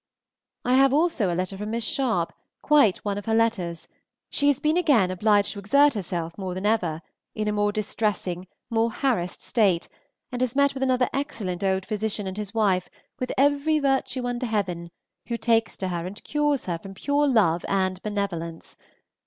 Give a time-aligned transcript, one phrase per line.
[0.65, 3.87] I have also a letter from Miss Sharp, quite one of her letters;
[4.31, 7.03] she has been again obliged to exert herself more than ever,
[7.35, 9.87] in a more distressing, more harassed state,
[10.31, 14.47] and has met with another excellent old physician and his wife, with every virtue under
[14.47, 14.89] heaven,
[15.27, 18.77] who takes to her and cures her from pure love and benevolence.